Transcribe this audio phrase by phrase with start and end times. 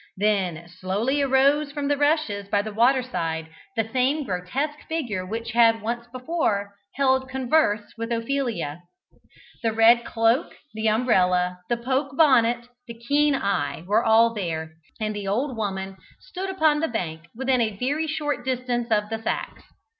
[0.17, 5.83] Then slowly arose from the rushes by the waterside the same grotesque figure which had
[5.83, 8.81] once before held converse with Ophelia.
[9.61, 15.15] The red cloak, the umbrella, the poke bonnet, the keen eye, were all there, and
[15.15, 19.61] the old woman stood upon the bank within a very short distance of the sacks.